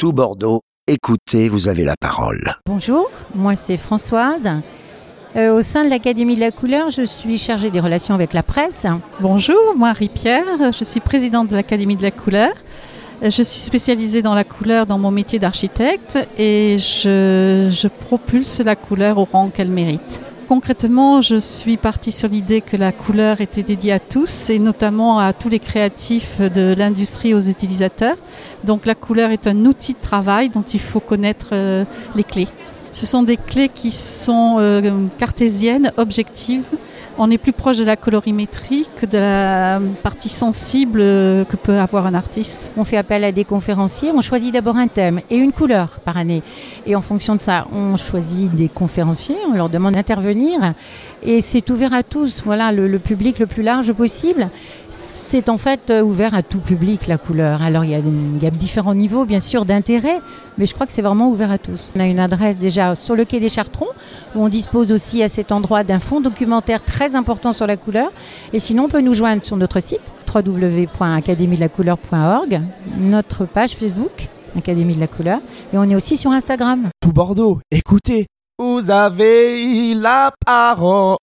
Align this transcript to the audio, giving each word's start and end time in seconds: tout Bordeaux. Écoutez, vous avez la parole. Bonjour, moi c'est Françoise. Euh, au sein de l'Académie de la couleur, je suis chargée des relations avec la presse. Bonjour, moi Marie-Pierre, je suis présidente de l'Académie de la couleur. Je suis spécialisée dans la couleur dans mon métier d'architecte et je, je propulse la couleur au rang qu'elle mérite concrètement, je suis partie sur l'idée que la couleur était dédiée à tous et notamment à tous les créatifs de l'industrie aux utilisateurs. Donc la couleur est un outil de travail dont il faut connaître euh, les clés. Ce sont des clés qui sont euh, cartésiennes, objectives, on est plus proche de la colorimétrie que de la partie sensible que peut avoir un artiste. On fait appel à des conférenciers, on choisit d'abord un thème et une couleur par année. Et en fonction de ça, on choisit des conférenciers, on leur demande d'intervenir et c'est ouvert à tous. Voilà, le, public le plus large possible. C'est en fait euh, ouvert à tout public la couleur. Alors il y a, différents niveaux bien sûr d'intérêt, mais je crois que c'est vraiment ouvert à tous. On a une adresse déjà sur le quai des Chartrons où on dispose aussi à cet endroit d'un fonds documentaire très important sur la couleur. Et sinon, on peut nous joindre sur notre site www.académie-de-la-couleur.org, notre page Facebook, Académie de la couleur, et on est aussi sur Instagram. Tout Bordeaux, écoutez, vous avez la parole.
tout 0.00 0.14
Bordeaux. 0.14 0.62
Écoutez, 0.86 1.50
vous 1.50 1.68
avez 1.68 1.84
la 1.84 1.92
parole. 2.00 2.54
Bonjour, 2.64 3.10
moi 3.34 3.54
c'est 3.54 3.76
Françoise. 3.76 4.50
Euh, 5.36 5.54
au 5.54 5.60
sein 5.60 5.84
de 5.84 5.90
l'Académie 5.90 6.36
de 6.36 6.40
la 6.40 6.50
couleur, 6.50 6.88
je 6.88 7.02
suis 7.02 7.36
chargée 7.36 7.68
des 7.68 7.80
relations 7.80 8.14
avec 8.14 8.32
la 8.32 8.42
presse. 8.42 8.86
Bonjour, 9.20 9.60
moi 9.76 9.88
Marie-Pierre, 9.88 10.72
je 10.72 10.84
suis 10.84 11.00
présidente 11.00 11.48
de 11.48 11.54
l'Académie 11.54 11.96
de 11.96 12.02
la 12.02 12.12
couleur. 12.12 12.52
Je 13.22 13.28
suis 13.28 13.60
spécialisée 13.60 14.22
dans 14.22 14.34
la 14.34 14.44
couleur 14.44 14.86
dans 14.86 14.96
mon 14.96 15.10
métier 15.10 15.38
d'architecte 15.38 16.18
et 16.38 16.78
je, 16.78 17.68
je 17.70 17.88
propulse 17.88 18.60
la 18.60 18.76
couleur 18.76 19.18
au 19.18 19.28
rang 19.30 19.50
qu'elle 19.50 19.70
mérite 19.70 20.22
concrètement, 20.50 21.20
je 21.20 21.36
suis 21.36 21.76
partie 21.76 22.10
sur 22.10 22.28
l'idée 22.28 22.60
que 22.60 22.76
la 22.76 22.90
couleur 22.90 23.40
était 23.40 23.62
dédiée 23.62 23.92
à 23.92 24.00
tous 24.00 24.50
et 24.50 24.58
notamment 24.58 25.20
à 25.20 25.32
tous 25.32 25.48
les 25.48 25.60
créatifs 25.60 26.40
de 26.40 26.74
l'industrie 26.76 27.34
aux 27.34 27.40
utilisateurs. 27.40 28.16
Donc 28.64 28.84
la 28.84 28.96
couleur 28.96 29.30
est 29.30 29.46
un 29.46 29.64
outil 29.64 29.92
de 29.92 30.00
travail 30.00 30.48
dont 30.48 30.62
il 30.62 30.80
faut 30.80 30.98
connaître 30.98 31.50
euh, 31.52 31.84
les 32.16 32.24
clés. 32.24 32.48
Ce 32.92 33.06
sont 33.06 33.22
des 33.22 33.36
clés 33.36 33.68
qui 33.72 33.92
sont 33.92 34.56
euh, 34.58 35.06
cartésiennes, 35.18 35.92
objectives, 35.98 36.66
on 37.22 37.30
est 37.30 37.36
plus 37.36 37.52
proche 37.52 37.76
de 37.76 37.84
la 37.84 37.96
colorimétrie 37.96 38.88
que 38.98 39.04
de 39.04 39.18
la 39.18 39.78
partie 40.02 40.30
sensible 40.30 41.00
que 41.00 41.56
peut 41.62 41.76
avoir 41.76 42.06
un 42.06 42.14
artiste. 42.14 42.72
On 42.78 42.84
fait 42.84 42.96
appel 42.96 43.24
à 43.24 43.30
des 43.30 43.44
conférenciers, 43.44 44.10
on 44.14 44.22
choisit 44.22 44.54
d'abord 44.54 44.78
un 44.78 44.88
thème 44.88 45.20
et 45.28 45.36
une 45.36 45.52
couleur 45.52 46.00
par 46.02 46.16
année. 46.16 46.42
Et 46.86 46.96
en 46.96 47.02
fonction 47.02 47.36
de 47.36 47.42
ça, 47.42 47.66
on 47.74 47.98
choisit 47.98 48.50
des 48.54 48.70
conférenciers, 48.70 49.36
on 49.46 49.54
leur 49.54 49.68
demande 49.68 49.94
d'intervenir 49.94 50.72
et 51.22 51.42
c'est 51.42 51.68
ouvert 51.68 51.92
à 51.92 52.02
tous. 52.02 52.42
Voilà, 52.42 52.72
le, 52.72 52.98
public 52.98 53.38
le 53.38 53.46
plus 53.46 53.62
large 53.62 53.92
possible. 53.92 54.48
C'est 54.88 55.50
en 55.50 55.58
fait 55.58 55.90
euh, 55.90 56.02
ouvert 56.02 56.34
à 56.34 56.42
tout 56.42 56.58
public 56.58 57.06
la 57.06 57.18
couleur. 57.18 57.62
Alors 57.62 57.84
il 57.84 57.90
y 57.90 58.46
a, 58.46 58.50
différents 58.50 58.94
niveaux 58.94 59.26
bien 59.26 59.40
sûr 59.40 59.66
d'intérêt, 59.66 60.20
mais 60.56 60.64
je 60.66 60.74
crois 60.74 60.86
que 60.86 60.92
c'est 60.92 61.02
vraiment 61.02 61.28
ouvert 61.28 61.50
à 61.50 61.58
tous. 61.58 61.92
On 61.94 62.00
a 62.00 62.06
une 62.06 62.18
adresse 62.18 62.58
déjà 62.58 62.94
sur 62.94 63.14
le 63.14 63.24
quai 63.24 63.40
des 63.40 63.50
Chartrons 63.50 63.88
où 64.34 64.42
on 64.42 64.48
dispose 64.48 64.90
aussi 64.90 65.22
à 65.22 65.28
cet 65.28 65.52
endroit 65.52 65.84
d'un 65.84 65.98
fonds 65.98 66.20
documentaire 66.20 66.82
très 66.82 67.09
important 67.14 67.52
sur 67.52 67.66
la 67.66 67.76
couleur. 67.76 68.10
Et 68.52 68.60
sinon, 68.60 68.84
on 68.84 68.88
peut 68.88 69.00
nous 69.00 69.14
joindre 69.14 69.44
sur 69.44 69.56
notre 69.56 69.80
site 69.80 70.00
www.académie-de-la-couleur.org, 70.32 72.60
notre 72.98 73.46
page 73.46 73.72
Facebook, 73.72 74.28
Académie 74.56 74.94
de 74.94 75.00
la 75.00 75.06
couleur, 75.06 75.40
et 75.72 75.78
on 75.78 75.84
est 75.84 75.94
aussi 75.94 76.16
sur 76.16 76.32
Instagram. 76.32 76.88
Tout 77.00 77.12
Bordeaux, 77.12 77.60
écoutez, 77.70 78.26
vous 78.58 78.90
avez 78.90 79.94
la 79.94 80.32
parole. 80.44 81.16